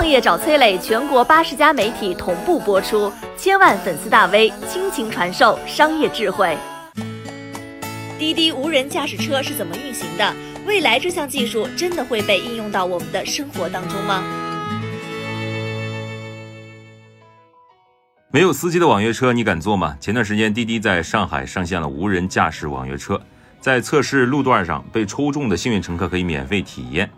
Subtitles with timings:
[0.00, 6.56] 创业找崔磊，全国八十家媒体同步播出，千万粉丝大 V 倾情传授商业智慧。
[8.18, 10.34] 滴滴无人驾驶车是怎么运行的？
[10.64, 14.24] 未来这项技术真的会被应用到我们的生活当中吗？
[18.32, 19.98] 没有司机的网约车，你敢坐吗？
[20.00, 23.20] 前段时间，滴滴在上海上线了无人驾驶网约车，
[23.60, 27.10] 在测试路段上被抽中的幸运乘客可以免费体验。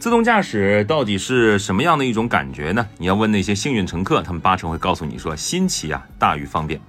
[0.00, 2.88] 自动驾驶到底是什么样的一种感觉呢？
[2.96, 6.80] 你要问那些幸运乘客，他们八成会告诉你说，新奇啊大于方便。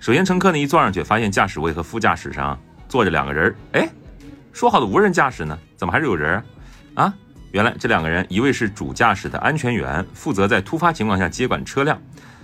[0.00, 2.58] 首先，乘客呢一坐上去，发现驾驶位和副驾驶上
[2.88, 3.88] 坐着两个人儿，哎，
[4.52, 5.56] 说好的无人驾驶呢？
[5.76, 6.34] 怎么还是有人
[6.94, 7.04] 啊？
[7.04, 7.14] 啊，
[7.52, 11.96] 原来这两个人，一位是主驾驶的安全员，负责在突发情况下接管车辆。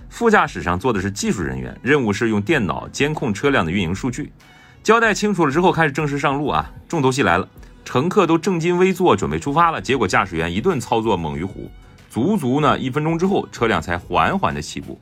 [0.07, 4.31] 副驾驶上坐的是技术人员，任务是用电脑监控车辆的运营数据。
[4.81, 6.71] 交代清楚了之后，开始正式上路啊！
[6.87, 7.45] 重头戏来了，
[7.85, 9.79] 乘客都正襟危坐，准备出发了。
[9.79, 11.71] 结果驾驶员一顿操作猛于虎，
[12.09, 14.99] 足足呢一分钟之后，车辆才缓缓的起步。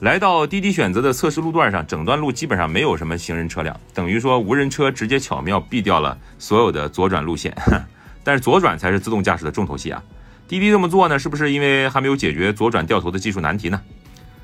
[0.00, 7.56] 来到滴滴选择的测试路段上，整段路基本上没有什么行人车辆，等于说无人车直接巧妙避掉了所有的左转路线。
[8.24, 10.02] 但是左转才是自动驾驶的重头戏啊！
[10.48, 13.80] 滴滴这么做呢，是不是因为还没有解决左转掉头的技术难题呢？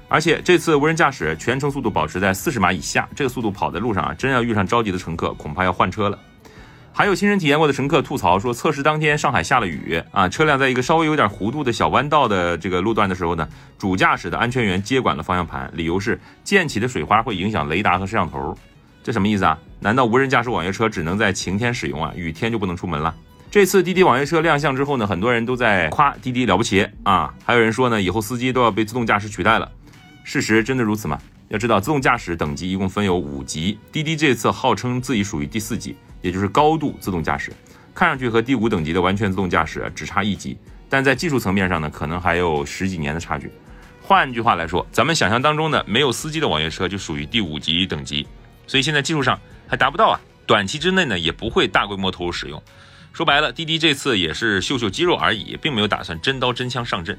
[0.09, 6.19] 而且这次无人驾驶全程速度保持在四十码以下，这个速度跑在路上啊，真要遇上着急的乘客，恐怕要换车了。
[6.93, 18.57] 还有亲身体验过的乘客吐槽说，测试当天上海下了雨啊，车辆在一个稍微有点弧度的小弯道的这个路段的时候呢，主驾驶的安全员接管了方向盘，理由是溅起的水花会影响雷达和摄像头。
[19.03, 19.59] 这什么意思啊？
[19.79, 22.13] 难道无人驾驶网约车只能在晴天使用啊？
[22.15, 23.15] 雨天就不能出门了？
[23.51, 29.71] 这次滴滴网约车亮相之后呢，很多人都在夸滴滴了不起啊，还有人说呢，以后司机都要被自动驾驶取代了。
[30.23, 31.19] 事实真的如此吗？
[31.51, 37.53] 要知道，自动驾驶等级一共分有五级，滴滴这次号称自己属于第四级，也就是高度自动驾驶。
[37.93, 40.56] 看上去和第五等级的完全自动驾驶只差一级，
[40.89, 43.51] 但在技术层面上呢，可能还有十几年的差距。
[44.01, 48.25] 换句话来说，咱们想象当中的没有司机的网约车就属于第五级等级，
[48.69, 52.62] 所以现在技术上还达不到啊，短期之内呢也不会大规模投入使用。
[53.12, 57.19] 说白了，滴滴这次也是秀秀肌肉而已，并没有打算真刀真枪上阵。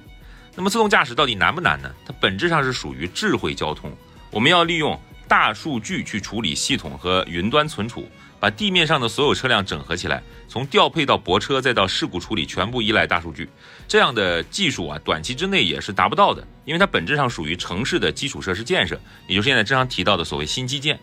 [0.55, 1.91] 那么自动驾驶到底难不难呢？
[2.05, 3.91] 它本质上是属于智慧交通。
[4.31, 4.97] 我们要利用
[5.27, 8.07] 大数据去处理系统和云端存储，
[8.39, 13.49] 把地面上的所有车辆整合起来，从调配到泊车再到事故处理，全部依赖大数据。
[13.89, 18.97] 这样的技术啊，短期之内也是达不到的，因为它本质上属于城市的基础设施建设，
[19.27, 20.97] 也就是现在经常提到的所谓新基建。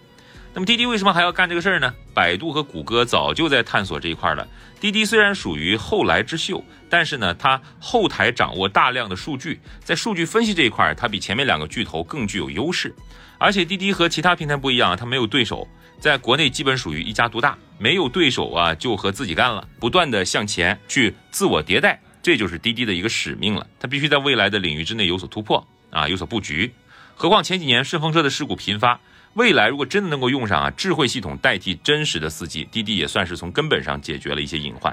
[0.54, 1.94] 那么滴滴为什么还要干这个事儿呢？
[2.12, 4.46] 百度和谷歌早就在探索这一块了。
[4.80, 12.94] 滴滴虽然属于后来之秀，但是呢，它后台掌握大量的数据，在数据分析这一块，它比前面两个巨头更具有优势。
[13.38, 15.68] 而且滴滴和其他平台不一样，它没有对手，
[16.00, 23.64] 在国内基本属于一家独大，没有对手啊，就和自己干了，不断的向前去自我迭代，这就是滴滴的一个使命了。
[23.78, 26.72] 它必须在未来的领域之内有所突破啊，有所布局。
[27.14, 28.98] 何况前几年顺风车的事故频发。
[29.34, 34.92] 未来如果真的能够用上啊智慧系统代替真实的司机，滴滴也算是从根本上解决了一些隐患。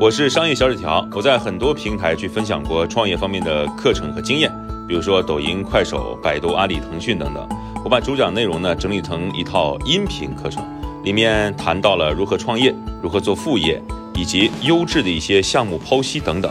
[0.00, 4.50] 我是商业小纸条，我在很多平台去分享过创业方面的课程和经验，
[4.86, 7.46] 比如说抖音、快手、百度、阿里、腾讯等等。
[7.84, 10.64] 我把主讲内容呢整理成一套音频课程，
[11.04, 13.82] 里面谈到了如何创业、如何做副业，
[14.14, 16.50] 以及优质的一些项目剖析等等。